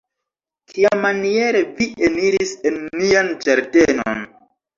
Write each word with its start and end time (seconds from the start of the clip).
Kiamaniere 0.69 1.61
vi 1.81 1.87
eniris 2.09 2.55
en 2.71 2.81
nian 3.03 3.31
ĝardenon. 3.45 4.27